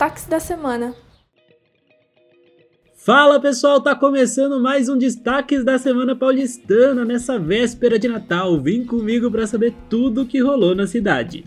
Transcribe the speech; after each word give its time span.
destaques 0.00 0.24
da 0.24 0.40
semana. 0.40 0.94
Fala 2.94 3.38
pessoal, 3.38 3.82
tá 3.82 3.94
começando 3.94 4.58
mais 4.58 4.88
um 4.88 4.96
Destaques 4.96 5.62
da 5.62 5.76
Semana 5.76 6.16
Paulistana 6.16 7.04
nessa 7.04 7.38
véspera 7.38 7.98
de 7.98 8.08
Natal. 8.08 8.58
Vem 8.58 8.82
comigo 8.82 9.30
para 9.30 9.46
saber 9.46 9.74
tudo 9.90 10.22
o 10.22 10.26
que 10.26 10.40
rolou 10.40 10.74
na 10.74 10.86
cidade. 10.86 11.44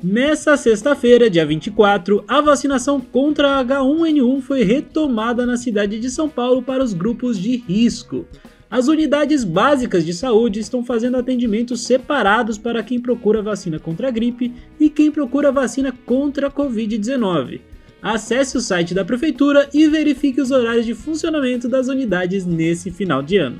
Nessa 0.00 0.56
sexta-feira, 0.56 1.28
dia 1.28 1.44
24, 1.44 2.24
a 2.28 2.40
vacinação 2.40 3.00
contra 3.00 3.64
H1N1 3.64 4.40
foi 4.40 4.62
retomada 4.62 5.44
na 5.44 5.56
cidade 5.56 5.98
de 5.98 6.10
São 6.10 6.28
Paulo 6.28 6.62
para 6.62 6.84
os 6.84 6.94
grupos 6.94 7.36
de 7.36 7.56
risco. 7.56 8.28
As 8.74 8.88
unidades 8.88 9.44
básicas 9.44 10.04
de 10.04 10.12
saúde 10.12 10.58
estão 10.58 10.84
fazendo 10.84 11.16
atendimentos 11.16 11.82
separados 11.82 12.58
para 12.58 12.82
quem 12.82 12.98
procura 12.98 13.40
vacina 13.40 13.78
contra 13.78 14.08
a 14.08 14.10
gripe 14.10 14.52
e 14.80 14.90
quem 14.90 15.12
procura 15.12 15.52
vacina 15.52 15.92
contra 16.04 16.48
a 16.48 16.50
Covid-19. 16.50 17.60
Acesse 18.02 18.56
o 18.56 18.60
site 18.60 18.92
da 18.92 19.04
Prefeitura 19.04 19.68
e 19.72 19.86
verifique 19.86 20.40
os 20.40 20.50
horários 20.50 20.84
de 20.84 20.92
funcionamento 20.92 21.68
das 21.68 21.86
unidades 21.86 22.44
nesse 22.44 22.90
final 22.90 23.22
de 23.22 23.36
ano. 23.36 23.58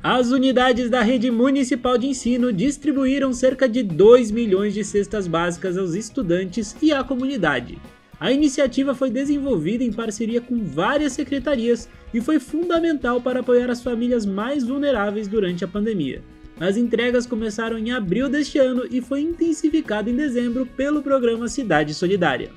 As 0.00 0.30
unidades 0.30 0.88
da 0.88 1.02
rede 1.02 1.28
municipal 1.32 1.98
de 1.98 2.06
ensino 2.06 2.52
distribuíram 2.52 3.32
cerca 3.32 3.68
de 3.68 3.82
2 3.82 4.30
milhões 4.30 4.72
de 4.74 4.84
cestas 4.84 5.26
básicas 5.26 5.76
aos 5.76 5.92
estudantes 5.94 6.76
e 6.80 6.92
à 6.92 7.02
comunidade. 7.02 7.78
A 8.24 8.32
iniciativa 8.32 8.94
foi 8.94 9.10
desenvolvida 9.10 9.84
em 9.84 9.92
parceria 9.92 10.40
com 10.40 10.64
várias 10.64 11.12
secretarias 11.12 11.90
e 12.14 12.22
foi 12.22 12.40
fundamental 12.40 13.20
para 13.20 13.40
apoiar 13.40 13.68
as 13.68 13.82
famílias 13.82 14.24
mais 14.24 14.64
vulneráveis 14.64 15.28
durante 15.28 15.62
a 15.62 15.68
pandemia. 15.68 16.22
As 16.58 16.78
entregas 16.78 17.26
começaram 17.26 17.76
em 17.76 17.92
abril 17.92 18.26
deste 18.30 18.58
ano 18.58 18.86
e 18.90 19.02
foi 19.02 19.20
intensificado 19.20 20.08
em 20.08 20.16
dezembro 20.16 20.64
pelo 20.64 21.02
programa 21.02 21.48
Cidade 21.48 21.92
Solidária. 21.92 22.50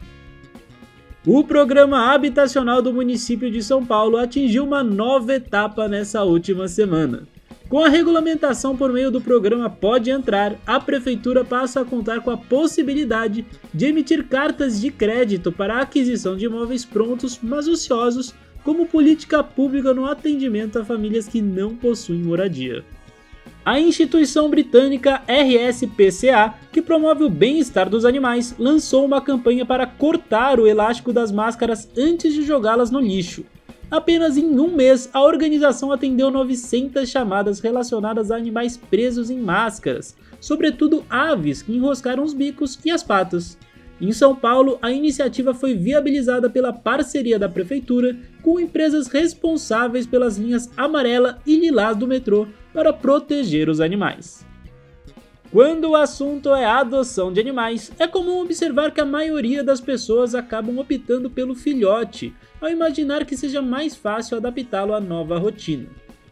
O 1.26 1.44
programa 1.44 2.14
habitacional 2.14 2.82
do 2.82 2.94
município 2.94 3.52
de 3.52 3.62
São 3.62 3.86
Paulo 3.86 4.16
atingiu 4.16 4.64
uma 4.64 4.82
nova 4.82 5.34
etapa 5.34 5.86
nessa 5.90 6.24
última 6.24 6.70
semana. 6.70 7.28
Com 7.70 7.84
a 7.84 7.90
regulamentação 7.90 8.78
por 8.78 8.94
meio 8.94 9.12
do 9.12 9.20
programa 9.20 9.70
Pode 9.70 10.10
Entrar, 10.10 10.56
a 10.66 10.80
Prefeitura 10.80 11.44
passa 11.44 11.82
a 11.82 11.86
contar 11.86 12.22
com 12.22 12.32
a 12.32 12.38
possibilidade 12.38 13.46
de 13.74 13.86
emitir 13.86 14.26
cartas 14.26 14.80
de 14.80 14.90
crédito 14.90 15.52
para 15.52 15.76
a 15.76 15.82
aquisição 15.82 16.38
de 16.38 16.46
imóveis 16.46 16.86
prontos, 16.86 17.38
mas 17.44 17.68
ociosos, 17.68 18.34
como 18.64 18.86
política 18.86 19.44
pública 19.44 19.94
no 19.94 20.06
atendimento 20.06 20.80
a 20.80 20.86
famílias 20.86 21.28
que 21.28 21.42
não 21.42 21.76
possuem 21.76 22.24
moradia. 22.24 22.86
A 23.66 23.78
instituição 23.82 24.50
britânica 24.50 25.22
RSPCA, 25.28 26.54
que 26.72 26.82
promove 26.82 27.26
o 27.26 27.30
bem-estar 27.30 27.90
dos 27.90 28.06
animais, 28.06 28.56
lançou 28.58 29.04
uma 29.04 29.20
campanha 29.20 29.66
para 29.66 29.86
cortar 29.86 30.58
o 30.58 30.68
elástico 30.68 31.12
das 31.12 31.34
máscaras 31.34 31.90
antes 31.98 32.34
de 32.34 32.44
jogá-las 32.44 32.90
no 32.90 33.02
lixo. 33.02 33.44
Apenas 33.90 34.36
em 34.36 34.60
um 34.60 34.76
mês, 34.76 35.10
a 35.14 35.22
organização 35.22 35.94
atendeu 35.94 36.30
900 36.30 37.08
chamadas 37.10 37.62
relacionadas 37.62 38.30
a 38.30 38.36
animais 38.36 38.76
presos 38.76 39.30
em 39.30 39.40
máscaras, 39.40 40.16
sobretudo 40.42 41.06
aves 41.10 41.62
que 41.62 41.74
enroscaram 41.74 42.22
os 42.22 42.34
bicos 42.34 42.78
e 42.84 42.92
as 42.92 43.02
patas. 43.02 43.58
Em 44.00 44.12
São 44.12 44.36
Paulo, 44.36 44.78
a 44.82 44.92
iniciativa 44.92 45.54
foi 45.54 45.74
viabilizada 45.74 46.50
pela 46.50 46.74
parceria 46.74 47.40
da 47.40 47.48
prefeitura 47.48 48.16
com 48.44 48.60
empresas 48.60 49.08
responsáveis 49.08 50.06
pelas 50.06 50.38
linhas 50.38 50.70
amarela 50.76 51.40
e 51.46 51.56
lilás 51.56 51.96
do 51.96 52.06
metrô 52.06 52.46
para 52.74 52.92
proteger 52.92 53.70
os 53.70 53.80
animais. 53.80 54.46
Quando 55.50 55.92
o 55.92 55.96
assunto 55.96 56.54
é 56.54 56.66
adoção 56.66 57.32
de 57.32 57.40
animais, 57.40 57.90
é 57.98 58.06
comum 58.06 58.42
observar 58.42 58.92
que 58.92 59.00
a 59.00 59.06
maioria 59.06 59.64
das 59.64 59.80
pessoas 59.80 60.36
acabam 60.36 60.78
optando 60.78 61.30
pelo 61.30 61.56
filhote, 61.56 62.36
ao 62.60 62.70
imaginar 62.70 63.26
que 63.26 63.38
seja 63.38 63.62
mais 63.62 63.96
fácil 63.96 64.36
adaptá-lo 64.36 64.94
à 64.94 65.00
nova 65.00 65.38
rotina. 65.38 65.88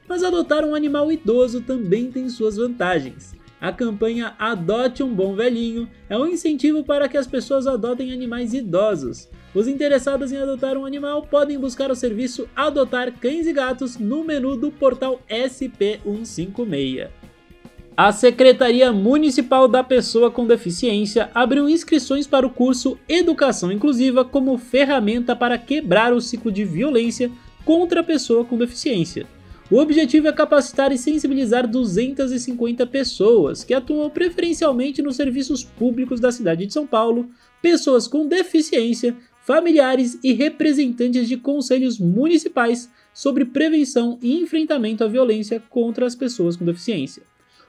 Mas 0.05 0.21
adotar 0.21 0.65
um 0.65 0.75
animal 0.75 1.09
idoso 1.11 1.61
também 1.61 2.11
tem 2.11 2.27
suas 2.27 2.57
vantagens. 2.57 3.33
A 3.59 3.71
campanha 3.71 4.35
Adote 4.37 5.01
um 5.01 5.15
Bom 5.15 5.33
Velhinho 5.33 5.89
é 6.09 6.17
um 6.17 6.27
incentivo 6.27 6.83
para 6.83 7.07
que 7.07 7.17
as 7.17 7.25
pessoas 7.25 7.65
adotem 7.65 8.11
animais 8.11 8.53
idosos. 8.53 9.29
Os 9.55 9.65
interessados 9.65 10.33
em 10.33 10.37
adotar 10.37 10.77
um 10.77 10.85
animal 10.85 11.23
podem 11.23 11.57
buscar 11.57 11.89
o 11.89 11.95
serviço 11.95 12.49
Adotar 12.53 13.13
Cães 13.13 13.47
e 13.47 13.53
Gatos 13.53 13.97
no 13.97 14.25
menu 14.25 14.57
do 14.57 14.71
portal 14.71 15.21
SP156. 15.29 17.24
A 17.97 18.11
Secretaria 18.11 18.91
Municipal 18.91 19.69
da 19.69 19.81
Pessoa 19.81 20.29
com 20.29 20.45
Deficiência 20.45 21.29
abriu 21.33 21.69
inscrições 21.69 22.27
para 22.27 22.45
o 22.45 22.49
curso 22.49 22.99
Educação 23.07 23.71
Inclusiva 23.71 24.25
como 24.25 24.57
ferramenta 24.57 25.33
para 25.33 25.57
quebrar 25.57 26.11
o 26.11 26.19
ciclo 26.19 26.51
de 26.51 26.65
violência 26.65 27.31
contra 27.63 28.01
a 28.01 28.03
pessoa 28.03 28.43
com 28.43 28.57
deficiência. 28.57 29.25
O 29.71 29.77
objetivo 29.77 30.27
é 30.27 30.33
capacitar 30.33 30.91
e 30.91 30.97
sensibilizar 30.97 31.65
250 31.65 32.85
pessoas 32.85 33.63
que 33.63 33.73
atuam 33.73 34.09
preferencialmente 34.09 35.01
nos 35.01 35.15
serviços 35.15 35.63
públicos 35.63 36.19
da 36.19 36.33
cidade 36.33 36.65
de 36.65 36.73
São 36.73 36.85
Paulo, 36.85 37.29
pessoas 37.61 38.09
com 38.09 38.27
deficiência, 38.27 39.15
familiares 39.39 40.19
e 40.21 40.33
representantes 40.33 41.29
de 41.29 41.37
conselhos 41.37 41.97
municipais 41.97 42.91
sobre 43.13 43.45
prevenção 43.45 44.19
e 44.21 44.37
enfrentamento 44.41 45.01
à 45.01 45.07
violência 45.07 45.63
contra 45.69 46.05
as 46.05 46.13
pessoas 46.13 46.57
com 46.57 46.65
deficiência. 46.65 47.23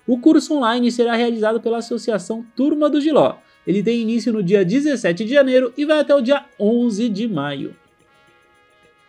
O 0.06 0.18
curso 0.18 0.54
online 0.54 0.90
será 0.90 1.14
realizado 1.14 1.60
pela 1.60 1.78
Associação 1.78 2.44
Turma 2.54 2.88
do 2.88 3.00
Giló. 3.00 3.36
Ele 3.66 3.82
tem 3.82 4.00
início 4.00 4.32
no 4.32 4.42
dia 4.42 4.64
17 4.64 5.24
de 5.24 5.32
janeiro 5.32 5.72
e 5.76 5.84
vai 5.84 6.00
até 6.00 6.14
o 6.14 6.20
dia 6.20 6.44
11 6.58 7.08
de 7.08 7.26
maio 7.26 7.74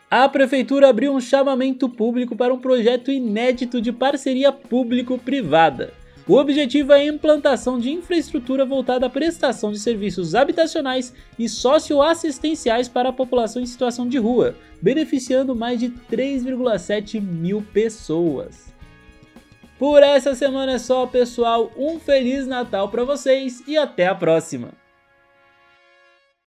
a 0.10 0.28
Prefeitura 0.30 0.88
abriu 0.88 1.14
um 1.14 1.20
chamamento 1.20 1.90
público 1.90 2.34
para 2.34 2.54
um 2.54 2.60
projeto 2.60 3.12
inédito 3.12 3.82
de 3.82 3.92
parceria 3.92 4.54
público-privada. 4.54 5.94
O 6.26 6.36
objetivo 6.36 6.94
é 6.94 7.02
a 7.02 7.06
implantação 7.06 7.78
de 7.78 7.92
infraestrutura 7.92 8.66
voltada 8.66 9.06
à 9.06 9.10
prestação 9.10 9.70
de 9.70 9.80
serviços 9.80 10.34
habitacionais 10.34 11.14
e 11.38 11.50
socioassistenciais 11.50 12.88
para 12.88 13.10
a 13.10 13.14
população 13.14 13.62
em 13.62 13.66
situação 13.66 14.08
de 14.08 14.18
rua, 14.18 14.56
beneficiando 14.82 15.54
mais 15.54 15.80
de 15.80 15.90
3,7 15.90 17.22
mil 17.22 17.62
pessoas. 17.74 18.77
Por 19.78 20.02
essa 20.02 20.34
semana 20.34 20.74
é 20.74 20.78
só, 20.80 21.06
pessoal. 21.06 21.72
Um 21.78 22.00
Feliz 22.00 22.48
Natal 22.48 22.90
para 22.90 23.04
vocês 23.04 23.64
e 23.68 23.78
até 23.78 24.08
a 24.08 24.16
próxima! 24.16 24.87